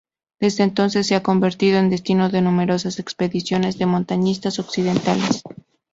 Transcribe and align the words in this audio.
Desde 0.39 0.63
entonces 0.63 1.05
se 1.05 1.13
ha 1.13 1.21
convertido 1.21 1.77
en 1.77 1.91
destino 1.91 2.29
de 2.29 2.41
numerosas 2.41 2.97
expediciones 2.97 3.77
de 3.77 3.85
montañistas 3.85 4.57
occidentales. 4.57 5.43